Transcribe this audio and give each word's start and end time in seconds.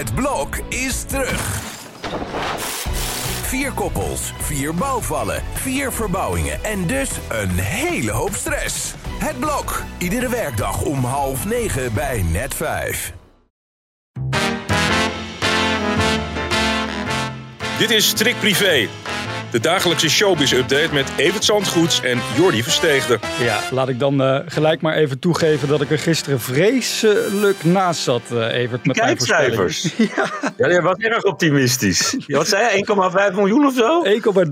Het 0.00 0.14
blok 0.14 0.56
is 0.68 1.02
terug. 1.02 1.60
Vier 3.42 3.72
koppels, 3.72 4.32
vier 4.38 4.74
bouwvallen, 4.74 5.42
vier 5.52 5.92
verbouwingen 5.92 6.64
en 6.64 6.86
dus 6.86 7.10
een 7.28 7.50
hele 7.50 8.10
hoop 8.10 8.34
stress. 8.34 8.94
Het 9.18 9.38
blok, 9.38 9.82
iedere 9.98 10.28
werkdag 10.28 10.82
om 10.82 11.04
half 11.04 11.44
negen 11.44 11.94
bij 11.94 12.22
net 12.22 12.54
vijf. 12.54 13.12
Dit 17.78 17.90
is 17.90 18.12
Trick 18.12 18.38
Privé. 18.38 18.88
De 19.50 19.60
dagelijkse 19.60 20.10
showbiz-update 20.10 20.88
met 20.92 21.12
Evert 21.16 21.44
Zandgoeds 21.44 22.02
en 22.02 22.20
Jordi 22.36 22.62
Versteegde. 22.62 23.18
Ja, 23.40 23.60
laat 23.70 23.88
ik 23.88 23.98
dan 23.98 24.22
uh, 24.22 24.38
gelijk 24.46 24.80
maar 24.80 24.94
even 24.94 25.18
toegeven 25.18 25.68
dat 25.68 25.80
ik 25.80 25.90
er 25.90 25.98
gisteren 25.98 26.40
vreselijk 26.40 27.64
naast 27.64 28.02
zat, 28.02 28.22
uh, 28.32 28.54
Evert. 28.54 28.86
Met 28.86 28.96
Kijkcijfers. 28.96 29.82
ja. 30.16 30.30
ja, 30.56 30.68
je 30.68 30.82
was 30.82 30.96
erg 30.96 31.22
optimistisch. 31.22 32.16
Wat 32.26 32.48
zei 32.48 32.76
je, 32.76 32.86
1,5 33.30 33.34
miljoen 33.34 33.66
of 33.66 33.74
zo? 33.74 34.04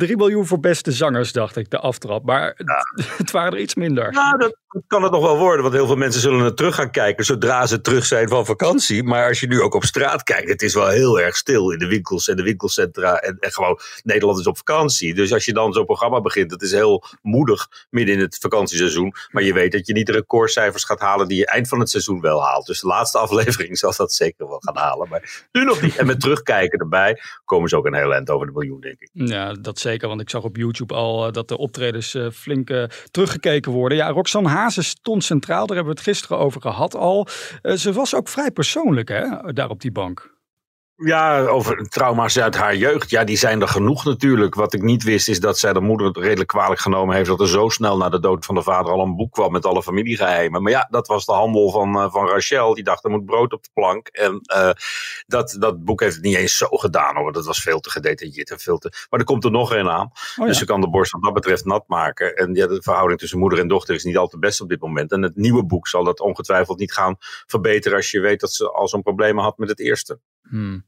1,3 0.07 0.13
miljoen 0.15 0.47
voor 0.47 0.61
beste 0.61 0.93
zangers, 0.93 1.33
dacht 1.33 1.57
ik, 1.57 1.71
de 1.71 1.79
aftrap. 1.79 2.25
Maar 2.25 2.55
ja. 2.57 3.05
het 3.17 3.31
waren 3.31 3.53
er 3.53 3.59
iets 3.59 3.75
minder. 3.75 4.13
Nou, 4.13 4.39
dat 4.39 4.57
kan 4.87 5.03
het 5.03 5.13
nog 5.13 5.23
wel 5.23 5.39
worden, 5.39 5.63
want 5.63 5.75
heel 5.75 5.87
veel 5.87 5.97
mensen 5.97 6.21
zullen 6.21 6.45
er 6.45 6.55
terug 6.55 6.75
gaan 6.75 6.91
kijken 6.91 7.25
zodra 7.25 7.67
ze 7.67 7.81
terug 7.81 8.05
zijn 8.05 8.29
van 8.29 8.47
vakantie. 8.47 9.03
Maar 9.03 9.29
als 9.29 9.41
je 9.41 9.47
nu 9.47 9.61
ook 9.61 9.75
op 9.75 9.85
straat 9.85 10.23
kijkt, 10.23 10.49
het 10.49 10.63
is 10.63 10.75
wel 10.75 10.89
heel 10.89 11.21
erg 11.21 11.37
stil 11.37 11.71
in 11.71 11.79
de 11.79 11.87
winkels 11.87 12.29
en 12.29 12.37
de 12.37 12.43
winkelcentra. 12.43 13.17
En, 13.17 13.37
en 13.41 13.53
gewoon, 13.53 13.79
Nederland 14.03 14.39
is 14.39 14.47
op 14.47 14.57
vakantie. 14.57 14.87
Dus 14.97 15.33
als 15.33 15.45
je 15.45 15.53
dan 15.53 15.73
zo'n 15.73 15.85
programma 15.85 16.21
begint, 16.21 16.51
dat 16.51 16.63
is 16.63 16.73
heel 16.73 17.05
moedig 17.23 17.87
midden 17.91 18.15
in 18.15 18.21
het 18.21 18.39
vakantieseizoen. 18.41 19.15
Maar 19.31 19.43
je 19.43 19.53
weet 19.53 19.73
dat 19.73 19.87
je 19.87 19.93
niet 19.93 20.07
de 20.07 20.13
recordcijfers 20.13 20.85
gaat 20.85 21.01
halen 21.01 21.29
die 21.29 21.39
je 21.39 21.47
eind 21.47 21.69
van 21.69 21.81
het 21.81 21.91
seizoen 21.91 22.21
wel 22.21 22.43
haalt. 22.43 22.67
Dus 22.67 22.81
de 22.81 22.87
laatste 22.87 23.19
aflevering 23.19 23.79
zal 23.79 23.95
dat 23.97 24.13
zeker 24.13 24.49
wel 24.49 24.61
gaan 24.61 24.77
halen. 24.77 25.09
Maar 25.09 25.47
nu 25.53 25.65
nog 25.65 25.83
niet. 25.83 25.97
En 25.97 26.07
met 26.07 26.21
terugkijken 26.21 26.79
erbij 26.79 27.21
komen 27.45 27.69
ze 27.69 27.77
ook 27.77 27.87
een 27.87 27.95
heel 27.95 28.13
eind 28.13 28.31
over 28.31 28.47
de 28.47 28.53
miljoen, 28.53 28.81
denk 28.81 29.01
ik. 29.01 29.11
Ja, 29.13 29.53
dat 29.53 29.79
zeker. 29.79 30.09
Want 30.09 30.21
ik 30.21 30.31
zag 30.31 30.43
op 30.43 30.57
YouTube 30.57 30.95
al 30.95 31.27
eh, 31.27 31.33
dat 31.33 31.49
de 31.49 31.59
optredens 31.59 32.15
uh, 32.15 32.31
flink 32.31 32.71
uh, 32.71 32.85
teruggekeken 33.11 33.73
worden. 33.73 33.99
Ja, 33.99 34.09
Roxanne 34.09 34.49
Hazen 34.49 34.85
stond 34.85 35.25
centraal. 35.25 35.67
Daar 35.67 35.77
hebben 35.77 35.95
we 35.95 36.01
het 36.01 36.09
gisteren 36.09 36.39
over 36.39 36.61
gehad 36.61 36.95
al. 36.95 37.29
ze 37.63 37.93
was 37.93 38.15
ook 38.15 38.29
vrij 38.29 38.51
persoonlijk, 38.51 39.09
hè, 39.09 39.53
daar 39.53 39.71
op 39.71 39.81
die 39.81 39.93
bank. 39.93 40.37
Ja, 41.05 41.47
over 41.47 41.89
trauma's 41.89 42.39
uit 42.39 42.57
haar 42.57 42.77
jeugd. 42.77 43.11
Ja, 43.11 43.25
die 43.25 43.37
zijn 43.37 43.61
er 43.61 43.69
genoeg 43.69 44.05
natuurlijk. 44.05 44.55
Wat 44.55 44.75
ik 44.75 44.83
niet 44.83 45.03
wist 45.03 45.29
is 45.29 45.41
dat 45.41 45.59
zij 45.59 45.73
de 45.73 45.81
moeder 45.81 46.07
het 46.07 46.17
redelijk 46.17 46.49
kwalijk 46.49 46.81
genomen 46.81 47.17
heeft. 47.17 47.29
Dat 47.29 47.41
er 47.41 47.49
zo 47.49 47.69
snel 47.69 47.97
na 47.97 48.09
de 48.09 48.21
dood 48.21 48.45
van 48.45 48.55
de 48.55 48.63
vader 48.63 48.93
al 48.93 49.01
een 49.01 49.17
boek 49.17 49.33
kwam 49.33 49.53
met 49.53 49.67
alle 49.67 49.83
familiegeheimen. 49.83 50.63
Maar 50.63 50.73
ja, 50.73 50.89
dat 50.91 51.07
was 51.07 51.27
de 51.27 51.33
handel 51.33 51.71
van, 51.71 51.97
uh, 51.97 52.13
van 52.13 52.29
Rachel. 52.29 52.75
Die 52.75 52.85
dacht 52.85 53.05
er 53.05 53.11
moet 53.11 53.25
brood 53.25 53.53
op 53.53 53.63
de 53.63 53.71
plank. 53.73 54.09
En 54.09 54.41
uh, 54.57 54.71
dat, 55.27 55.57
dat 55.59 55.85
boek 55.85 56.01
heeft 56.01 56.15
het 56.15 56.25
niet 56.25 56.37
eens 56.37 56.57
zo 56.57 56.67
gedaan 56.67 57.17
hoor. 57.17 57.33
Dat 57.33 57.47
was 57.47 57.61
veel 57.61 57.81
te 57.81 57.91
gedetailleerd 57.91 58.51
en 58.51 58.59
veel 58.59 58.79
te. 58.79 59.07
Maar 59.11 59.21
er 59.21 59.27
komt 59.27 59.45
er 59.45 59.51
nog 59.51 59.73
een 59.73 59.89
aan. 59.89 60.07
Oh, 60.07 60.13
ja. 60.35 60.45
Dus 60.45 60.59
ze 60.59 60.65
kan 60.65 60.81
de 60.81 60.91
borst 60.91 61.13
wat 61.13 61.23
dat 61.23 61.35
betreft 61.35 61.65
nat 61.65 61.85
maken. 61.87 62.37
En 62.37 62.55
ja, 62.55 62.67
de 62.67 62.83
verhouding 62.83 63.21
tussen 63.21 63.39
moeder 63.39 63.59
en 63.59 63.69
dochter 63.69 63.95
is 63.95 64.05
niet 64.05 64.17
al 64.17 64.29
te 64.29 64.39
best 64.39 64.61
op 64.61 64.69
dit 64.69 64.81
moment. 64.81 65.13
En 65.13 65.23
het 65.23 65.37
nieuwe 65.37 65.65
boek 65.65 65.89
zal 65.89 66.05
dat 66.05 66.21
ongetwijfeld 66.21 66.79
niet 66.79 66.93
gaan 66.93 67.17
verbeteren. 67.47 67.97
Als 67.97 68.11
je 68.11 68.21
weet 68.21 68.41
dat 68.41 68.53
ze 68.53 68.71
al 68.71 68.89
zo'n 68.89 69.03
problemen 69.03 69.45
had 69.45 69.59
met 69.59 69.69
het 69.69 69.81
eerste. 69.81 70.21
Hmm. 70.51 70.79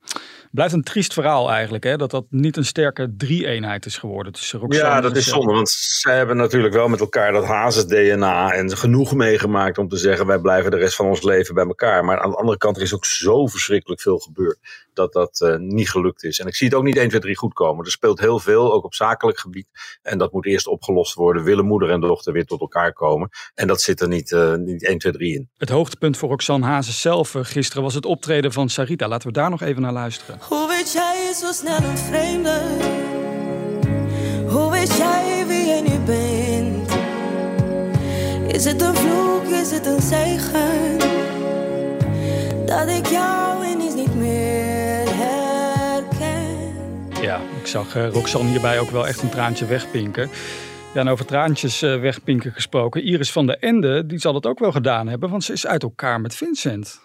Blijft 0.51 0.75
een 0.75 0.83
triest 0.83 1.13
verhaal 1.13 1.51
eigenlijk, 1.51 1.85
hè? 1.85 1.97
dat 1.97 2.11
dat 2.11 2.25
niet 2.31 2.57
een 2.57 2.65
sterke 2.65 3.15
drie-eenheid 3.17 3.87
is 3.87 3.99
geworden 3.99 4.33
tussen 4.33 4.59
Roxanne 4.59 4.89
Ja, 4.89 5.01
dat 5.01 5.17
is 5.17 5.29
zonde, 5.29 5.53
want 5.53 5.69
zij 5.71 6.17
hebben 6.17 6.37
natuurlijk 6.37 6.75
wel 6.75 6.89
met 6.89 7.01
elkaar 7.01 7.33
dat 7.33 7.45
hazes-DNA 7.45 8.53
en 8.53 8.77
genoeg 8.77 9.15
meegemaakt 9.15 9.79
om 9.79 9.89
te 9.89 9.97
zeggen 9.97 10.27
wij 10.27 10.39
blijven 10.39 10.71
de 10.71 10.77
rest 10.77 10.97
van 10.97 11.07
ons 11.07 11.23
leven 11.23 11.55
bij 11.55 11.67
elkaar. 11.67 12.05
Maar 12.05 12.21
aan 12.21 12.31
de 12.31 12.37
andere 12.37 12.59
kant 12.59 12.77
er 12.77 12.83
is 12.83 12.95
ook 12.95 13.05
zo 13.05 13.47
verschrikkelijk 13.47 14.01
veel 14.01 14.19
gebeurd 14.19 14.59
dat 14.95 15.13
dat 15.13 15.41
uh, 15.45 15.57
niet 15.57 15.91
gelukt 15.91 16.25
is. 16.25 16.41
En 16.41 16.47
ik 16.47 16.55
zie 16.55 16.67
het 16.67 16.77
ook 16.77 16.85
niet 16.85 16.97
1, 16.97 17.09
2, 17.09 17.21
3 17.21 17.37
goed 17.37 17.53
komen. 17.53 17.85
Er 17.85 17.91
speelt 17.91 18.21
heel 18.21 18.39
veel, 18.39 18.73
ook 18.73 18.85
op 18.85 18.95
zakelijk 18.95 19.39
gebied. 19.39 19.67
En 20.03 20.19
dat 20.19 20.33
moet 20.33 20.47
eerst 20.47 20.67
opgelost 20.67 21.15
worden. 21.15 21.45
Willen 21.45 21.65
moeder 21.65 21.91
en 21.91 22.01
dochter 22.01 22.33
weer 22.33 22.45
tot 22.45 22.61
elkaar 22.61 22.93
komen. 22.93 23.29
En 23.55 23.67
dat 23.67 23.81
zit 23.81 24.01
er 24.01 24.09
niet, 24.09 24.31
uh, 24.31 24.55
niet 24.55 24.85
1, 24.85 24.99
2, 24.99 25.13
3 25.13 25.35
in. 25.35 25.49
Het 25.57 25.69
hoogtepunt 25.69 26.17
voor 26.17 26.29
Roxanne 26.29 26.67
Hazes 26.67 27.01
zelf 27.01 27.35
uh, 27.35 27.45
gisteren 27.45 27.83
was 27.83 27.95
het 27.95 28.07
optreden 28.07 28.53
van 28.53 28.69
Sarita. 28.69 29.09
Laten 29.09 29.29
we 29.29 29.35
daar 29.35 29.51
nog 29.51 29.63
even 29.63 29.83
naar 29.83 29.93
luisteren. 29.93 30.40
Hoe 30.41 30.69
weet 30.69 30.93
jij 30.93 31.33
zo 31.35 31.53
snel 31.53 31.83
een 31.83 31.99
vreemde? 31.99 32.61
Hoe 34.49 34.71
weet 34.71 34.97
jij 34.97 35.45
wie 35.47 35.67
jij 35.67 35.81
nu 35.81 35.99
bent? 35.99 36.93
Is 38.55 38.65
het 38.65 38.83
een 38.83 38.95
vloek, 38.95 39.45
is 39.45 39.71
het 39.71 39.87
een 39.87 40.01
zegen? 40.03 40.99
Dat 42.67 42.89
ik 42.89 43.07
jou 43.07 43.67
ineens 43.67 43.95
niet 43.95 44.15
meer 44.15 45.05
herken. 45.07 46.57
Ja, 47.23 47.41
ik 47.61 47.67
zag 47.67 47.97
uh, 47.97 48.09
Roxanne 48.13 48.51
hierbij 48.51 48.79
ook 48.79 48.91
wel 48.91 49.07
echt 49.07 49.23
een 49.23 49.29
traantje 49.31 49.67
wegpinken. 49.67 50.31
Ja, 50.95 51.01
en 51.01 51.09
over 51.09 51.27
traantjes 51.27 51.83
uh, 51.83 52.01
wegpinken 52.01 52.53
gesproken. 52.53 53.03
Iris 53.03 53.33
van 53.33 53.47
der 53.47 53.59
Ende, 53.59 54.07
die 54.07 54.19
zal 54.19 54.35
het 54.35 54.47
ook 54.47 54.59
wel 54.59 54.73
gedaan 54.73 55.09
hebben, 55.09 55.31
want 55.31 55.45
ze 55.45 55.53
is 55.53 55.67
uit 55.67 55.83
elkaar 55.83 56.21
met 56.21 56.35
Vincent. 56.35 57.01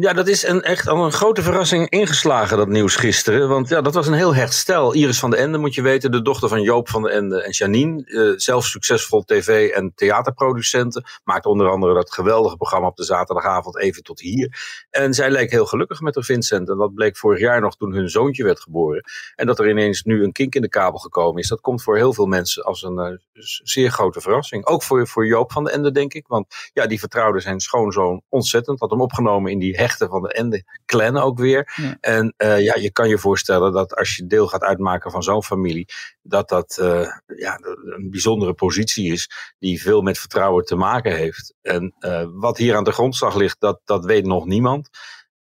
Ja, 0.00 0.12
dat 0.12 0.28
is 0.28 0.46
een, 0.46 0.62
echt 0.62 0.88
al 0.88 1.04
een 1.04 1.12
grote 1.12 1.42
verrassing 1.42 1.88
ingeslagen, 1.88 2.56
dat 2.56 2.68
nieuws 2.68 2.96
gisteren. 2.96 3.48
Want 3.48 3.68
ja, 3.68 3.80
dat 3.80 3.94
was 3.94 4.06
een 4.06 4.12
heel 4.12 4.34
hecht 4.34 4.54
stel. 4.54 4.92
Iris 4.92 5.18
van 5.18 5.30
de 5.30 5.36
Ende, 5.36 5.58
moet 5.58 5.74
je 5.74 5.82
weten, 5.82 6.10
de 6.10 6.22
dochter 6.22 6.48
van 6.48 6.62
Joop 6.62 6.88
van 6.88 7.02
de 7.02 7.10
Ende 7.10 7.42
en 7.42 7.50
Janine. 7.50 8.02
Uh, 8.06 8.32
zelf 8.36 8.66
succesvol 8.66 9.22
tv- 9.22 9.70
en 9.70 9.92
theaterproducenten. 9.94 11.04
Maakte 11.24 11.48
onder 11.48 11.70
andere 11.70 11.94
dat 11.94 12.12
geweldige 12.12 12.56
programma 12.56 12.86
op 12.86 12.96
de 12.96 13.04
zaterdagavond 13.04 13.78
Even 13.78 14.02
tot 14.02 14.20
hier. 14.20 14.56
En 14.90 15.14
zij 15.14 15.30
leek 15.30 15.50
heel 15.50 15.66
gelukkig 15.66 16.00
met 16.00 16.14
haar 16.14 16.24
Vincent. 16.24 16.68
En 16.68 16.76
dat 16.76 16.94
bleek 16.94 17.16
vorig 17.16 17.40
jaar 17.40 17.60
nog 17.60 17.76
toen 17.76 17.92
hun 17.92 18.08
zoontje 18.08 18.44
werd 18.44 18.60
geboren. 18.60 19.02
En 19.34 19.46
dat 19.46 19.58
er 19.58 19.70
ineens 19.70 20.02
nu 20.02 20.22
een 20.22 20.32
kink 20.32 20.54
in 20.54 20.62
de 20.62 20.68
kabel 20.68 20.98
gekomen 20.98 21.42
is. 21.42 21.48
Dat 21.48 21.60
komt 21.60 21.82
voor 21.82 21.96
heel 21.96 22.12
veel 22.12 22.26
mensen 22.26 22.64
als 22.64 22.82
een 22.82 22.98
uh, 22.98 23.42
zeer 23.62 23.90
grote 23.90 24.20
verrassing. 24.20 24.66
Ook 24.66 24.82
voor, 24.82 25.06
voor 25.06 25.26
Joop 25.26 25.52
van 25.52 25.64
de 25.64 25.70
Ende, 25.70 25.92
denk 25.92 26.14
ik. 26.14 26.26
Want 26.26 26.46
ja, 26.72 26.86
die 26.86 26.98
vertrouwde 26.98 27.40
zijn 27.40 27.60
schoonzoon 27.60 28.22
ontzettend. 28.28 28.80
Had 28.80 28.90
hem 28.90 29.00
opgenomen 29.00 29.52
in 29.52 29.58
die 29.58 29.76
van 29.96 30.22
de 30.22 30.32
Ende 30.32 30.64
clan 30.86 31.16
ook 31.16 31.38
weer. 31.38 31.72
Ja. 31.76 31.96
En 32.00 32.34
uh, 32.38 32.60
ja, 32.60 32.74
je 32.74 32.92
kan 32.92 33.08
je 33.08 33.18
voorstellen 33.18 33.72
dat 33.72 33.94
als 33.94 34.16
je 34.16 34.26
deel 34.26 34.46
gaat 34.46 34.62
uitmaken 34.62 35.10
van 35.10 35.22
zo'n 35.22 35.44
familie, 35.44 35.86
dat 36.22 36.48
dat 36.48 36.78
uh, 36.80 37.08
ja, 37.26 37.58
een 37.96 38.10
bijzondere 38.10 38.54
positie 38.54 39.12
is 39.12 39.30
die 39.58 39.82
veel 39.82 40.00
met 40.00 40.18
vertrouwen 40.18 40.64
te 40.64 40.76
maken 40.76 41.16
heeft. 41.16 41.54
En 41.62 41.94
uh, 42.00 42.26
wat 42.32 42.58
hier 42.58 42.76
aan 42.76 42.84
de 42.84 42.92
grondslag 42.92 43.34
ligt, 43.34 43.60
dat, 43.60 43.80
dat 43.84 44.04
weet 44.04 44.24
nog 44.24 44.46
niemand. 44.46 44.88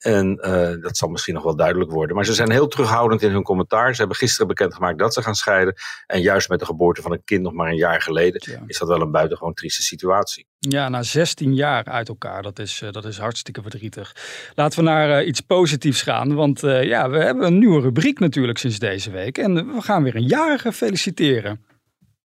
En 0.02 0.40
uh, 0.42 0.82
dat 0.82 0.98
zal 0.98 1.10
misschien 1.10 1.34
nog 1.34 1.44
wel 1.44 1.56
duidelijk 1.56 1.92
worden. 1.92 2.16
Maar 2.16 2.26
ze 2.26 2.34
zijn 2.34 2.52
heel 2.52 2.68
terughoudend 2.68 3.22
in 3.22 3.32
hun 3.32 3.44
commentaar. 3.44 3.94
Ze 3.94 4.00
hebben 4.00 4.18
gisteren 4.18 4.48
bekendgemaakt 4.48 5.00
dat 5.00 5.14
ze 5.14 5.22
gaan 5.22 5.36
scheiden. 5.36 5.76
En 6.06 6.22
juist 6.22 6.50
met 6.50 6.60
de 6.60 6.66
geboorte 6.66 7.02
van 7.02 7.12
een 7.12 7.24
kind 7.24 7.42
nog 7.42 7.54
maar 7.54 7.70
een 7.70 7.76
jaar 7.76 8.02
geleden 8.02 8.42
ja. 8.46 8.64
is 8.68 8.78
dat 8.78 8.88
wel 8.88 9.02
een 9.02 9.12
buitengewoon 9.12 9.54
trieste 9.54 9.82
situatie. 9.82 10.48
Ja, 10.60 10.90
na 10.90 11.04
16 11.04 11.56
jaar 11.56 11.86
uit 11.86 12.08
elkaar. 12.08 12.42
Dat 12.42 12.60
is, 12.60 12.82
uh, 12.82 12.92
dat 12.92 13.06
is 13.06 13.18
hartstikke 13.18 13.62
verdrietig. 13.62 14.16
Laten 14.56 14.80
we 14.80 14.86
naar 14.86 15.22
uh, 15.22 15.28
iets 15.28 15.42
positiefs 15.42 16.02
gaan. 16.02 16.36
Want 16.36 16.60
ja, 16.62 17.10
we 17.10 17.18
hebben 17.18 17.46
een 17.46 17.60
nieuwe 17.60 17.82
rubriek 17.82 18.20
natuurlijk 18.20 18.58
sinds 18.58 18.80
deze 18.80 19.12
week. 19.12 19.38
En 19.38 19.74
we 19.74 19.82
gaan 19.82 20.04
weer 20.04 20.16
een 20.16 20.28
jarige 20.28 20.72
feliciteren. 20.72 21.66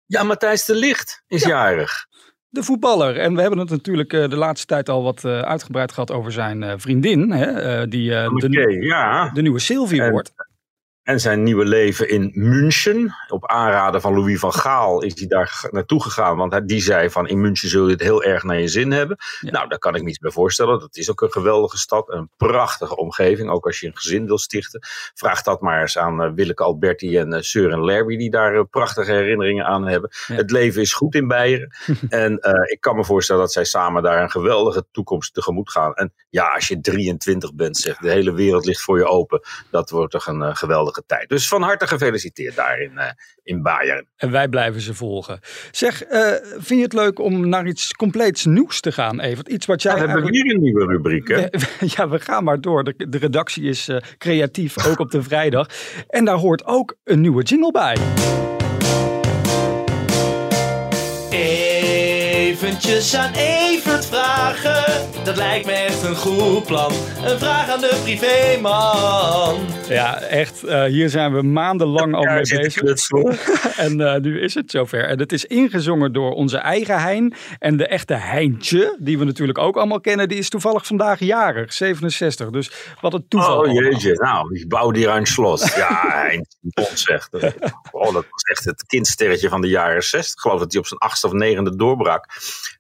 Ja, 0.05 0.23
Matthijs 0.23 0.65
de 0.65 0.75
Licht 0.75 1.23
is 1.27 1.41
ja. 1.43 1.49
jarig 1.49 2.07
de 2.53 2.63
voetballer. 2.63 3.17
En 3.17 3.35
we 3.35 3.41
hebben 3.41 3.59
het 3.59 3.69
natuurlijk 3.69 4.13
uh, 4.13 4.29
de 4.29 4.35
laatste 4.35 4.65
tijd 4.65 4.89
al 4.89 5.03
wat 5.03 5.23
uh, 5.25 5.39
uitgebreid 5.39 5.91
gehad 5.91 6.11
over 6.11 6.31
zijn 6.31 6.61
uh, 6.61 6.73
vriendin. 6.77 7.31
Hè, 7.31 7.87
die 7.87 8.09
de, 8.09 8.77
ja. 8.79 9.29
de 9.29 9.41
nieuwe 9.41 9.59
Sylvie 9.59 10.01
en, 10.01 10.11
wordt. 10.11 10.33
En 11.03 11.19
zijn 11.19 11.43
nieuwe 11.43 11.65
leven 11.65 12.09
in 12.09 12.31
München. 12.33 13.15
Op 13.27 13.47
aanraden 13.47 14.01
van 14.01 14.13
Louis 14.13 14.39
van 14.39 14.53
Gaal 14.53 15.01
is 15.01 15.19
hij 15.19 15.27
daar 15.27 15.67
naartoe 15.71 16.01
gegaan. 16.01 16.37
Want 16.37 16.67
die 16.67 16.81
zei 16.81 17.09
van 17.09 17.27
in 17.27 17.41
München 17.41 17.69
zul 17.69 17.85
je 17.85 17.91
het 17.91 18.01
heel 18.01 18.23
erg 18.23 18.43
naar 18.43 18.59
je 18.59 18.67
zin 18.67 18.91
hebben. 18.91 19.17
Ja. 19.39 19.51
Nou, 19.51 19.67
daar 19.67 19.79
kan 19.79 19.95
ik 19.95 20.03
me 20.03 20.09
iets 20.09 20.17
bij 20.17 20.31
voorstellen. 20.31 20.79
Dat 20.79 20.95
is 20.95 21.11
ook 21.11 21.21
een 21.21 21.31
geweldige 21.31 21.77
stad. 21.77 22.11
Een 22.11 22.29
prachtige 22.37 22.95
omgeving. 22.95 23.49
Ook 23.49 23.65
als 23.65 23.79
je 23.79 23.87
een 23.87 23.97
gezin 23.97 24.25
wil 24.25 24.37
stichten. 24.37 24.79
Vraag 25.13 25.41
dat 25.41 25.61
maar 25.61 25.81
eens 25.81 25.97
aan 25.97 26.21
uh, 26.21 26.31
Willeke 26.35 26.63
Alberti 26.63 27.17
en 27.17 27.33
uh, 27.33 27.41
Søren 27.41 27.79
Larby. 27.79 28.17
Die 28.17 28.31
daar 28.31 28.55
uh, 28.55 28.61
prachtige 28.69 29.11
herinneringen 29.11 29.65
aan 29.65 29.87
hebben. 29.87 30.09
Ja. 30.27 30.35
Het 30.35 30.51
leven 30.51 30.81
is 30.81 30.93
goed 30.93 31.15
in 31.15 31.27
Beieren. 31.27 31.75
en 32.09 32.33
ik 32.65 32.77
kan 32.79 32.95
me 32.95 33.05
voorstellen 33.05 33.41
dat 33.41 33.51
zij 33.51 33.65
samen 33.65 34.03
daar 34.03 34.21
een 34.21 34.31
geweldige 34.31 34.85
toekomst 34.91 35.33
tegemoet 35.33 35.71
gaan. 35.71 35.93
En 35.93 36.13
ja, 36.29 36.53
als 36.53 36.67
je 36.67 36.81
23 36.81 37.53
bent, 37.53 37.77
zeg. 37.77 37.97
De 37.97 38.09
hele 38.09 38.33
wereld 38.33 38.65
ligt 38.65 38.81
voor 38.81 38.97
je 38.97 39.05
open. 39.05 39.41
Dat 39.69 39.89
wordt 39.89 40.11
toch 40.11 40.27
een 40.27 40.55
geweldige 40.55 40.92
tijd. 41.05 41.29
Dus 41.29 41.47
van 41.47 41.61
harte 41.61 41.87
gefeliciteerd 41.87 42.55
daar 42.55 42.79
in, 42.79 42.91
uh, 42.95 43.03
in 43.43 43.61
Bayern. 43.61 44.07
En 44.15 44.31
wij 44.31 44.47
blijven 44.47 44.81
ze 44.81 44.93
volgen. 44.93 45.39
Zeg, 45.71 46.11
uh, 46.11 46.31
vind 46.41 46.79
je 46.79 46.81
het 46.81 46.93
leuk 46.93 47.19
om 47.19 47.49
naar 47.49 47.67
iets 47.67 47.93
compleets 47.93 48.45
nieuws 48.45 48.79
te 48.79 48.91
gaan, 48.91 49.19
Evert? 49.19 49.47
Iets 49.47 49.65
wat 49.65 49.81
jij 49.81 49.91
ja, 49.91 49.97
we 49.99 50.05
hebben 50.05 50.23
eigenlijk... 50.23 50.53
weer 50.53 50.55
een 50.55 50.73
nieuwe 50.73 50.85
rubriek, 50.85 51.27
hè? 51.27 51.41
ja, 51.97 52.09
we 52.09 52.19
gaan 52.19 52.43
maar 52.43 52.61
door. 52.61 52.83
De, 52.83 53.09
de 53.09 53.17
redactie 53.17 53.63
is 53.63 53.89
uh, 53.89 53.97
creatief, 54.17 54.87
ook 54.87 54.99
op 54.99 55.11
de 55.11 55.23
vrijdag. 55.29 55.67
En 56.07 56.25
daar 56.25 56.37
hoort 56.37 56.65
ook 56.65 56.95
een 57.03 57.21
nieuwe 57.21 57.43
jingle 57.43 57.71
bij. 57.71 57.97
Even 61.29 62.23
eventjes 62.63 63.15
aan 63.15 63.33
Evert 63.33 64.05
vragen. 64.05 65.07
Dat 65.23 65.37
lijkt 65.37 65.65
me 65.65 65.71
echt 65.71 66.03
een 66.03 66.15
goed 66.15 66.65
plan. 66.65 66.91
Een 67.25 67.39
vraag 67.39 67.69
aan 67.69 67.79
de 67.79 67.99
privéman. 68.03 69.55
Ja, 69.93 70.21
echt. 70.21 70.63
eh, 70.63 70.83
hier 70.83 71.09
zijn 71.09 71.33
we 71.33 71.41
maandenlang 71.41 72.15
al 72.15 72.23
mee 72.23 72.41
bezig. 72.41 72.81
En 73.77 74.01
eh, 74.01 74.21
nu 74.21 74.41
is 74.41 74.53
het 74.53 74.71
zover. 74.71 75.05
En 75.05 75.19
het 75.19 75.31
is 75.31 75.45
ingezongen 75.45 76.13
door 76.13 76.31
onze 76.31 76.57
eigen 76.57 77.01
Hein. 77.01 77.33
En 77.59 77.77
de 77.77 77.87
echte 77.87 78.13
Heintje, 78.13 78.97
die 78.99 79.17
we 79.17 79.25
natuurlijk 79.25 79.57
ook 79.57 79.77
allemaal 79.77 80.01
kennen, 80.01 80.27
die 80.27 80.37
is 80.37 80.49
toevallig 80.49 80.85
vandaag 80.85 81.19
jarig, 81.19 81.73
67. 81.73 82.49
Dus 82.49 82.71
wat 83.01 83.13
een 83.13 83.25
toeval. 83.27 83.57
Oh 83.57 83.57
allemaal. 83.57 83.83
jeetje, 83.83 84.13
nou, 84.13 84.55
ik 84.59 84.69
bouw 84.69 84.91
die 84.91 85.07
een 85.07 85.25
slot. 85.25 85.73
Ja, 85.75 86.31
Bond 86.61 86.99
zegt. 86.99 87.33
Oh, 87.91 88.13
dat 88.13 88.25
was 88.29 88.43
echt 88.43 88.65
het 88.65 88.83
kindsterretje 88.85 89.49
van 89.49 89.61
de 89.61 89.67
jaren 89.67 90.01
60. 90.01 90.33
Ik 90.33 90.39
geloof 90.39 90.59
dat 90.59 90.71
hij 90.71 90.81
op 90.81 90.87
zijn 90.87 90.99
achtste 90.99 91.27
of 91.27 91.33
negende 91.33 91.75
doorbrak. 91.75 92.25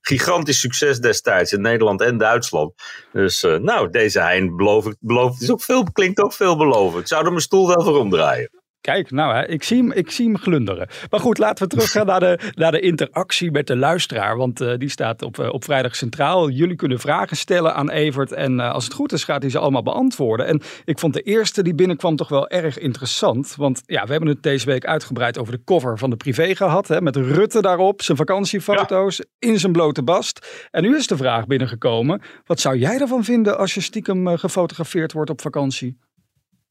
Gigantisch 0.01 0.59
succes 0.59 0.99
destijds 0.99 1.51
in 1.51 1.61
Nederland 1.61 2.01
en 2.01 2.17
Duitsland. 2.17 2.73
Dus 3.11 3.43
eh, 3.43 3.55
nou, 3.55 3.89
deze 3.89 4.19
Hein 4.19 4.55
belooft, 4.55 4.95
belooft 4.99 5.41
is 5.41 5.51
ook 5.51 5.61
veel, 5.61 5.83
klinkt 5.91 6.21
ook 6.21 6.33
veelbelovend. 6.33 7.02
Ik 7.03 7.09
zou 7.09 7.23
er 7.23 7.29
mijn 7.29 7.41
stoel 7.41 7.67
wel 7.67 7.83
voor 7.83 7.99
omdraaien. 7.99 8.49
Kijk, 8.81 9.11
nou, 9.11 9.35
hè, 9.35 9.47
ik, 9.47 9.63
zie 9.63 9.77
hem, 9.77 9.91
ik 9.91 10.11
zie 10.11 10.25
hem 10.25 10.37
glunderen. 10.37 10.87
Maar 11.09 11.19
goed, 11.19 11.37
laten 11.37 11.63
we 11.63 11.69
teruggaan 11.69 12.05
naar 12.05 12.19
de, 12.19 12.51
naar 12.55 12.71
de 12.71 12.79
interactie 12.79 13.51
met 13.51 13.67
de 13.67 13.75
luisteraar. 13.75 14.37
Want 14.37 14.61
eh, 14.61 14.77
die 14.77 14.89
staat 14.89 15.21
op, 15.21 15.39
eh, 15.39 15.53
op 15.53 15.63
vrijdag 15.63 15.95
centraal. 15.95 16.49
Jullie 16.49 16.75
kunnen 16.75 16.99
vragen 16.99 17.37
stellen 17.37 17.75
aan 17.75 17.89
Evert. 17.89 18.31
En 18.31 18.59
eh, 18.59 18.71
als 18.71 18.83
het 18.83 18.93
goed 18.93 19.11
is, 19.11 19.23
gaat 19.23 19.41
hij 19.41 19.51
ze 19.51 19.59
allemaal 19.59 19.83
beantwoorden. 19.83 20.45
En 20.45 20.61
ik 20.85 20.99
vond 20.99 21.13
de 21.13 21.21
eerste 21.21 21.63
die 21.63 21.75
binnenkwam 21.75 22.15
toch 22.15 22.29
wel 22.29 22.49
erg 22.49 22.77
interessant. 22.77 23.55
Want 23.55 23.81
ja, 23.85 24.03
we 24.03 24.11
hebben 24.11 24.29
het 24.29 24.43
deze 24.43 24.65
week 24.65 24.85
uitgebreid 24.85 25.37
over 25.37 25.53
de 25.53 25.63
cover 25.63 25.97
van 25.97 26.09
de 26.09 26.17
privé 26.17 26.55
gehad. 26.55 26.87
Hè, 26.87 27.01
met 27.01 27.15
Rutte 27.15 27.61
daarop, 27.61 28.01
zijn 28.01 28.17
vakantiefoto's, 28.17 29.21
in 29.39 29.59
zijn 29.59 29.71
blote 29.71 30.03
bast. 30.03 30.67
En 30.71 30.83
nu 30.83 30.95
is 30.95 31.07
de 31.07 31.17
vraag 31.17 31.45
binnengekomen. 31.47 32.21
Wat 32.45 32.59
zou 32.59 32.77
jij 32.77 32.99
ervan 32.99 33.23
vinden 33.23 33.57
als 33.57 33.73
je 33.73 33.81
stiekem 33.81 34.37
gefotografeerd 34.37 35.11
wordt 35.11 35.29
op 35.29 35.41
vakantie? 35.41 35.97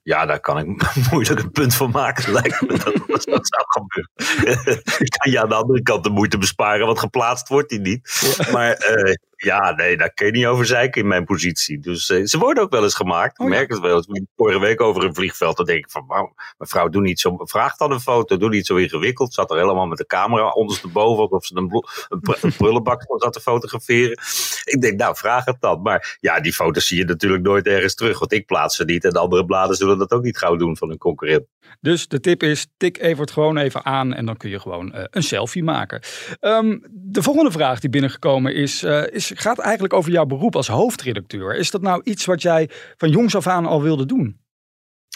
Ja, 0.02 0.26
daar 0.26 0.40
kan 0.40 0.58
ik 0.58 0.66
moeilijk 1.10 1.40
een 1.40 1.50
punt 1.50 1.75
van 1.75 1.90
maken, 1.90 2.32
lijkt 2.38 2.60
me. 2.60 2.66
Dat, 2.66 2.84
dat, 2.84 3.25
dat 3.25 3.49
zou 3.49 3.64
gebeuren. 3.66 4.82
ik 5.04 5.10
kan 5.19 5.31
je 5.31 5.40
aan 5.40 5.49
de 5.49 5.54
andere 5.54 5.82
kant 5.82 6.04
de 6.04 6.10
moeite 6.10 6.38
besparen, 6.38 6.87
want 6.87 6.99
geplaatst 6.99 7.49
wordt 7.49 7.70
hij 7.70 7.81
niet. 7.81 8.22
Maar 8.52 8.72
eh, 8.72 9.14
ja, 9.44 9.75
nee, 9.75 9.97
daar 9.97 10.12
kun 10.15 10.27
je 10.27 10.33
niet 10.33 10.47
over 10.47 10.67
zeiken 10.67 11.00
in 11.00 11.09
mijn 11.09 11.25
positie. 11.25 11.79
Dus 11.79 12.11
eh, 12.11 12.25
ze 12.25 12.39
worden 12.39 12.62
ook 12.62 12.71
wel 12.71 12.83
eens 12.83 12.94
gemaakt. 12.94 13.33
Ik 13.33 13.41
Oh 13.41 13.50
ja. 13.50 13.55
merk 13.55 13.71
het 13.71 13.81
wel 13.81 13.97
eens. 13.97 14.21
Vorige 14.37 14.61
week 14.61 14.81
over 14.81 15.05
een 15.05 15.15
vliegveld, 15.15 15.56
dan 15.56 15.67
denk 15.67 15.85
ik 15.85 15.91
van, 15.91 16.05
wauw, 16.06 16.35
mevrouw, 16.59 16.89
doe 16.89 17.03
niet 17.03 17.21
zo, 17.21 17.37
vraag 17.39 17.77
dan 17.77 17.93
een 17.93 18.00
foto, 18.00 18.37
doe 18.37 18.49
niet 18.49 18.67
zo 18.67 18.77
ingewikkeld. 18.77 19.35
Zat 19.35 19.50
er 19.50 19.56
helemaal 19.56 19.87
met 19.87 19.99
de 19.99 20.06
camera 20.06 20.49
ondersteboven, 20.49 21.23
alsof 21.23 21.44
ze 21.47 21.56
een, 21.56 21.69
blo- 21.69 21.85
een, 22.09 22.21
pr- 22.21 22.39
een 22.41 22.56
prullenbak 22.56 23.05
zat 23.17 23.33
te 23.33 23.41
fotograferen. 23.41 24.19
Ik 24.65 24.81
denk, 24.81 24.99
nou, 24.99 25.17
vraag 25.17 25.44
het 25.44 25.56
dan. 25.61 25.83
Maar 25.83 26.17
ja, 26.21 26.41
die 26.41 26.53
foto's 26.53 26.87
zie 26.87 26.99
je 26.99 27.05
natuurlijk 27.05 27.43
nooit 27.43 27.67
ergens 27.67 27.94
terug, 27.94 28.19
want 28.19 28.33
ik 28.33 28.47
plaats 28.47 28.77
ze 28.77 28.85
niet. 28.85 29.05
En 29.05 29.11
de 29.11 29.19
andere 29.19 29.44
bladen 29.44 29.77
zullen 29.77 29.99
dat 29.99 30.11
ook 30.12 30.23
niet 30.23 30.39
gauw 30.39 30.56
doen 30.56 30.77
van 30.77 30.89
hun 30.89 30.99
concurrent. 30.99 31.44
Dus 31.81 32.09
de 32.09 32.21
tip 32.21 32.43
is, 32.43 32.67
tik 32.77 32.99
Evert 32.99 33.31
gewoon 33.31 33.56
even 33.56 33.85
aan 33.85 34.15
en 34.15 34.27
dan 34.27 34.37
kun 34.37 34.50
je 34.50 34.61
gewoon 34.61 34.93
eh, 34.93 35.05
een 35.11 35.23
selfie 35.23 35.62
maken. 35.65 36.00
Ehm, 36.41 36.79
de 36.91 37.23
volgende 37.23 37.50
vraag 37.50 37.81
die 37.81 37.91
binnengekomen 37.91 38.55
is, 38.55 38.83
eh, 38.83 39.03
is, 39.11 39.31
gaat 39.34 39.58
eigenlijk 39.58 39.93
over 39.94 40.11
jouw 40.11 40.26
beroep 40.26 40.56
als 40.56 40.69
hoofdredacteur. 40.69 41.56
Is 41.56 41.70
dat 41.70 41.82
nou 41.82 42.00
iets 42.05 42.25
wat 42.25 42.43
jij 42.43 42.70
van 42.96 43.11
jongs 43.11 43.37
af 43.37 43.46
aan 43.46 43.67
al 43.67 43.82
wilde 43.82 44.06
doen? 44.06 44.42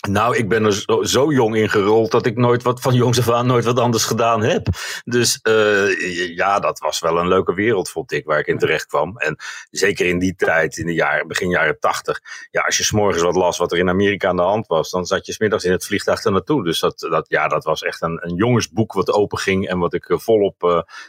Nou, 0.09 0.37
ik 0.37 0.49
ben 0.49 0.65
er 0.65 0.73
zo, 0.73 1.03
zo 1.03 1.33
jong 1.33 1.57
in 1.57 1.69
gerold 1.69 2.11
dat 2.11 2.27
ik 2.27 2.37
nooit 2.37 2.63
wat 2.63 2.81
van 2.81 2.95
jongs 2.95 3.19
af 3.19 3.31
aan 3.31 3.47
nooit 3.47 3.65
wat 3.65 3.79
anders 3.79 4.05
gedaan 4.05 4.43
heb. 4.43 4.67
Dus 5.05 5.39
eh, 5.43 6.35
ja, 6.37 6.59
dat 6.61 6.79
was 6.79 7.01
wel 7.01 7.19
een 7.19 7.29
leuke 7.29 7.55
wereld, 7.55 7.91
vond 7.91 8.13
ik, 8.13 8.25
waar 8.25 8.39
ik 8.39 8.47
in 8.47 8.59
terecht 8.59 8.87
kwam. 8.87 9.17
En 9.19 9.37
zeker 9.71 10.07
in 10.07 10.19
die 10.19 10.35
tijd, 10.37 10.77
in 10.77 10.87
de 10.87 10.95
jaren, 10.95 11.29
begin 11.29 11.49
jaren 11.49 11.79
tachtig. 11.81 12.21
Ja, 12.51 12.61
als 12.63 12.77
je 12.77 12.85
s'morgens 12.85 13.23
wat 13.23 13.35
las 13.35 13.59
wat 13.59 13.73
er 13.73 13.79
in 13.79 13.89
Amerika 13.89 14.29
aan 14.29 14.37
de 14.37 14.43
hand 14.43 14.67
was, 14.67 14.91
dan 14.91 15.07
zat 15.07 15.27
je 15.27 15.33
smiddags 15.33 15.65
in 15.65 15.73
het 15.73 15.87
vliegtuig 15.87 16.25
er 16.25 16.33
naartoe. 16.33 16.65
Dus 16.65 16.81
dat, 16.81 16.99
dat, 16.99 17.25
ja, 17.29 17.49
dat 17.49 17.65
was 17.65 17.83
echt 17.83 18.03
een, 18.03 18.19
een 18.23 18.35
jongensboek 18.35 18.93
wat 18.93 19.13
open 19.13 19.39
ging 19.39 19.69
en 19.69 19.79
wat 19.79 19.95
ik 19.95 20.09
eh, 20.09 20.19
volop 20.19 20.63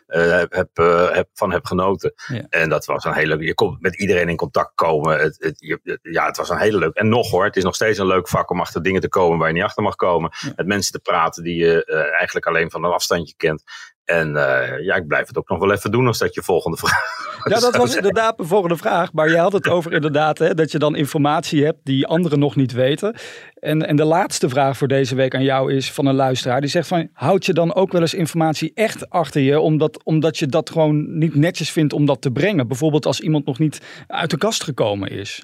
eh, 0.08 0.40
heb, 0.50 0.78
heb, 1.14 1.28
van 1.34 1.52
heb 1.52 1.66
genoten. 1.66 2.14
Ja. 2.28 2.46
En 2.50 2.70
dat 2.70 2.86
was 2.86 3.04
een 3.06 3.14
hele, 3.14 3.38
je 3.38 3.54
kon 3.54 3.78
met 3.80 4.00
iedereen 4.00 4.30
in 4.30 4.36
contact 4.36 4.72
komen. 4.76 5.20
Het, 5.20 5.36
het, 5.40 5.56
je- 5.60 6.00
ja, 6.02 6.26
het 6.26 6.38
was 6.38 6.50
een 6.50 6.58
hele 6.60 6.78
leuk. 6.78 6.94
En 6.96 7.10
nog 7.10 7.30
hoor, 7.30 7.44
het 7.44 7.56
is 7.56 7.64
nog 7.64 7.76
steeds 7.76 7.98
een 8.00 8.06
leuk 8.08 8.28
vak 8.28 8.50
om 8.50 8.60
achter 8.60 8.82
dingen 8.88 9.02
te 9.02 9.10
komen 9.10 9.38
waar 9.38 9.48
je 9.48 9.54
niet 9.54 9.64
achter 9.64 9.84
mag 9.84 9.96
komen. 9.96 10.32
Met 10.56 10.68
mensen 10.68 10.92
te 10.92 11.00
praten 11.00 11.44
die 11.44 11.56
je 11.56 11.86
eh, 11.86 12.18
eigenlijk 12.18 12.46
alleen 12.46 12.72
van 12.72 12.84
een 12.84 12.92
afstandje 12.92 13.34
kent. 13.38 13.64
En 14.08 14.36
eh, 14.36 14.84
ja, 14.84 14.96
ik 14.96 15.08
blijf 15.08 15.28
het 15.28 15.38
ook 15.38 15.50
nog 15.50 15.60
wel 15.60 15.72
even 15.72 15.92
doen 15.92 16.08
als 16.08 16.18
dat 16.18 16.34
je 16.34 16.42
volgende 16.42 16.78
vraag 16.78 17.02
Ja, 17.44 17.60
dat 17.60 17.76
was 17.84 17.96
inderdaad 17.96 18.38
mijn 18.38 18.50
volgende 18.50 18.78
vraag. 18.78 19.14
Maar 19.14 19.30
je 19.30 19.38
had 19.38 19.54
het 19.54 19.70
over 19.70 19.94
inderdaad 19.94 20.38
hè, 20.38 20.54
dat 20.54 20.72
je 20.72 20.80
dan 20.80 20.96
informatie 20.96 21.64
hebt 21.64 21.80
die 21.84 22.08
anderen 22.08 22.40
nog 22.40 22.56
niet 22.56 22.72
weten. 22.72 23.16
En, 23.54 23.88
en 23.88 23.96
de 23.96 24.04
laatste 24.04 24.50
vraag 24.50 24.78
voor 24.78 24.88
deze 24.88 25.16
week 25.16 25.36
aan 25.36 25.44
jou 25.44 25.74
is 25.74 25.92
van 25.92 26.06
een 26.06 26.16
luisteraar. 26.16 26.62
Die 26.62 26.70
zegt 26.70 26.88
van, 26.88 27.10
houd 27.14 27.46
je 27.46 27.54
dan 27.54 27.74
ook 27.74 27.92
wel 27.92 28.02
eens 28.02 28.14
informatie 28.14 28.72
echt 28.74 29.10
achter 29.10 29.42
je? 29.42 29.60
Omdat, 29.60 30.04
omdat 30.04 30.38
je 30.38 30.46
dat 30.46 30.70
gewoon 30.70 31.18
niet 31.18 31.36
netjes 31.36 31.72
vindt 31.72 31.94
om 31.94 32.06
dat 32.06 32.22
te 32.22 32.32
brengen. 32.32 32.68
Bijvoorbeeld 32.68 33.06
als 33.06 33.20
iemand 33.20 33.46
nog 33.46 33.60
niet 33.60 33.82
uit 34.08 34.30
de 34.30 34.38
kast 34.38 34.64
gekomen 34.64 35.10
is. 35.10 35.44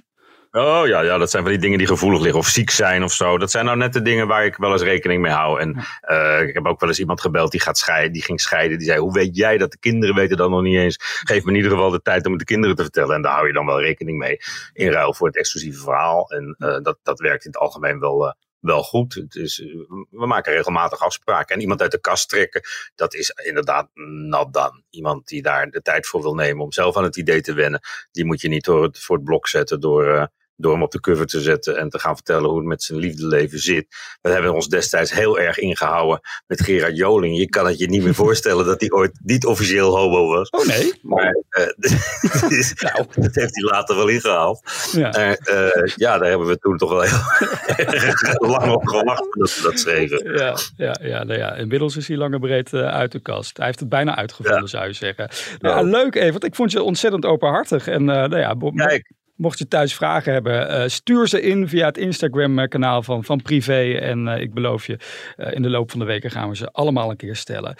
Oh 0.55 0.87
ja, 0.87 1.01
ja, 1.01 1.17
dat 1.17 1.29
zijn 1.29 1.43
van 1.43 1.51
die 1.51 1.61
dingen 1.61 1.77
die 1.77 1.87
gevoelig 1.87 2.21
liggen 2.21 2.39
of 2.39 2.47
ziek 2.47 2.69
zijn 2.69 3.03
of 3.03 3.13
zo. 3.13 3.37
Dat 3.37 3.51
zijn 3.51 3.65
nou 3.65 3.77
net 3.77 3.93
de 3.93 4.01
dingen 4.01 4.27
waar 4.27 4.45
ik 4.45 4.55
wel 4.55 4.71
eens 4.71 4.81
rekening 4.81 5.21
mee 5.21 5.31
hou. 5.31 5.59
En 5.59 5.83
eh, 6.01 6.41
ik 6.47 6.53
heb 6.53 6.65
ook 6.65 6.79
wel 6.79 6.89
eens 6.89 6.99
iemand 6.99 7.21
gebeld 7.21 7.51
die, 7.51 7.61
gaat 7.61 7.77
scheiden, 7.77 8.11
die 8.11 8.21
ging 8.21 8.41
scheiden. 8.41 8.77
Die 8.77 8.87
zei, 8.87 8.99
hoe 8.99 9.13
weet 9.13 9.35
jij 9.35 9.57
dat? 9.57 9.71
De 9.71 9.79
kinderen 9.79 10.15
weten 10.15 10.37
dat 10.37 10.49
nog 10.49 10.61
niet 10.61 10.77
eens. 10.77 10.97
Geef 10.99 11.43
me 11.43 11.49
in 11.49 11.55
ieder 11.55 11.71
geval 11.71 11.89
de 11.89 12.01
tijd 12.01 12.25
om 12.25 12.31
het 12.31 12.39
de 12.39 12.45
kinderen 12.45 12.75
te 12.75 12.81
vertellen. 12.81 13.15
En 13.15 13.21
daar 13.21 13.33
hou 13.33 13.47
je 13.47 13.53
dan 13.53 13.65
wel 13.65 13.81
rekening 13.81 14.17
mee. 14.17 14.37
In 14.73 14.91
ruil 14.91 15.13
voor 15.13 15.27
het 15.27 15.37
exclusieve 15.37 15.79
verhaal. 15.79 16.29
En 16.31 16.55
eh, 16.57 16.77
dat, 16.81 16.97
dat 17.03 17.19
werkt 17.19 17.45
in 17.45 17.51
het 17.51 17.59
algemeen 17.59 17.99
wel, 17.99 18.27
eh, 18.27 18.33
wel 18.59 18.83
goed. 18.83 19.13
Het 19.13 19.35
is, 19.35 19.59
eh, 19.59 19.67
we 20.09 20.25
maken 20.25 20.53
regelmatig 20.53 20.99
afspraken. 20.99 21.55
En 21.55 21.61
iemand 21.61 21.81
uit 21.81 21.91
de 21.91 22.01
kast 22.01 22.29
trekken, 22.29 22.61
dat 22.95 23.13
is 23.13 23.29
inderdaad 23.29 23.89
nat 24.27 24.53
dan. 24.53 24.83
Iemand 24.89 25.27
die 25.27 25.41
daar 25.41 25.69
de 25.69 25.81
tijd 25.81 26.07
voor 26.07 26.21
wil 26.21 26.35
nemen 26.35 26.63
om 26.63 26.71
zelf 26.71 26.97
aan 26.97 27.03
het 27.03 27.17
idee 27.17 27.41
te 27.41 27.53
wennen. 27.53 27.81
Die 28.11 28.25
moet 28.25 28.41
je 28.41 28.47
niet 28.47 28.65
door 28.65 28.83
het, 28.83 28.99
voor 28.99 29.15
het 29.15 29.25
blok 29.25 29.47
zetten 29.47 29.79
door... 29.79 30.31
door 30.55 30.71
hem 30.71 30.83
op 30.83 30.91
de 30.91 30.99
cover 30.99 31.25
te 31.25 31.41
zetten 31.41 31.77
en 31.77 31.89
te 31.89 31.99
gaan 31.99 32.15
vertellen 32.15 32.49
hoe 32.49 32.57
het 32.57 32.67
met 32.67 32.83
zijn 32.83 32.99
liefdeleven 32.99 33.59
zit. 33.59 33.85
We 34.21 34.29
hebben 34.29 34.53
ons 34.53 34.67
destijds 34.67 35.13
heel 35.13 35.39
erg 35.39 35.57
ingehouden 35.57 36.19
met 36.47 36.61
Gerard 36.61 36.97
Joling. 36.97 37.37
Je 37.37 37.49
kan 37.49 37.67
het 37.67 37.77
je 37.77 37.89
niet 37.89 38.03
meer 38.03 38.13
voorstellen 38.23 38.65
dat 38.65 38.79
hij 38.79 38.91
ooit 38.91 39.19
niet 39.23 39.45
officieel 39.45 39.97
homo 39.97 40.27
was. 40.27 40.49
Oh 40.49 40.65
nee? 40.65 40.93
Maar 41.01 41.35
eh, 41.49 41.65
dus, 42.49 42.73
dat 43.15 43.35
heeft 43.35 43.55
hij 43.55 43.63
later 43.63 43.95
wel 43.95 44.07
ingehaald. 44.07 44.61
Ja. 44.91 45.13
Eh, 45.13 45.91
ja, 45.95 46.17
daar 46.17 46.29
hebben 46.29 46.47
we 46.47 46.57
toen 46.57 46.77
toch 46.77 46.89
wel 46.89 47.01
heel 47.01 48.49
lang 48.57 48.71
op 48.71 48.87
gewacht 48.87 49.27
dat 49.29 49.55
we 49.55 49.61
dat 49.61 49.79
schreven. 49.79 50.33
Ja, 50.33 50.57
ja, 50.77 50.95
ja, 51.01 51.23
nou 51.23 51.39
ja, 51.39 51.55
inmiddels 51.55 51.97
is 51.97 52.07
hij 52.07 52.17
lang 52.17 52.33
en 52.33 52.39
breed 52.39 52.73
eh, 52.73 52.87
uit 52.87 53.11
de 53.11 53.19
kast. 53.19 53.57
Hij 53.57 53.65
heeft 53.65 53.79
het 53.79 53.89
bijna 53.89 54.15
uitgevonden, 54.15 54.69
zou 54.69 54.87
je 54.87 54.93
zeggen. 54.93 55.29
Nou, 55.59 55.85
Ja. 55.85 55.91
leuk 55.91 56.15
Evert, 56.15 56.43
ik 56.43 56.55
vond 56.55 56.71
je 56.71 56.83
ontzettend 56.83 57.25
openhartig. 57.25 57.87
En 57.87 58.03
nou 58.03 58.37
ja, 58.37 58.55
Kijk. 58.75 59.11
Mocht 59.35 59.59
je 59.59 59.67
thuis 59.67 59.95
vragen 59.95 60.33
hebben, 60.33 60.69
eh, 60.69 60.89
stuur 60.89 61.27
ze 61.27 61.41
in 61.41 61.67
via 61.67 61.85
het 61.85 61.97
Instagram-kanaal 61.97 63.03
van, 63.03 63.23
van 63.23 63.41
Privé. 63.41 63.93
En 63.93 64.27
eh, 64.27 64.41
ik 64.41 64.53
beloof 64.53 64.87
je, 64.87 64.97
eh, 65.35 65.53
in 65.53 65.61
de 65.61 65.69
loop 65.69 65.91
van 65.91 65.99
de 65.99 66.05
weken 66.05 66.31
gaan 66.31 66.49
we 66.49 66.55
ze 66.55 66.71
allemaal 66.71 67.09
een 67.09 67.15
keer 67.17 67.35
stellen. 67.35 67.75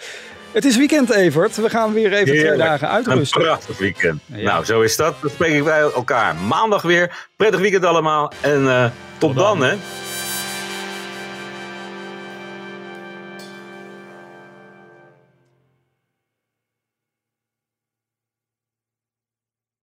Het 0.52 0.64
is 0.64 0.76
weekend, 0.76 1.10
Evert. 1.10 1.56
We 1.56 1.70
gaan 1.70 1.92
weer 1.92 2.12
even 2.12 2.38
twee 2.38 2.56
dagen 2.56 2.88
uitrusten. 2.88 3.40
Een 3.40 3.46
prachtig 3.46 3.78
weekend. 3.78 4.20
Ja. 4.26 4.42
Nou, 4.42 4.64
zo 4.64 4.80
is 4.80 4.96
dat. 4.96 5.14
Dan 5.20 5.30
spreken 5.30 5.64
wij 5.64 5.80
elkaar 5.80 6.36
maandag 6.36 6.82
weer. 6.82 7.26
Prettig 7.36 7.60
weekend 7.60 7.84
allemaal. 7.84 8.32
En 8.40 8.68
eh, 8.68 8.90
tot 9.18 9.36
dan, 9.36 9.62
hè. 9.62 9.74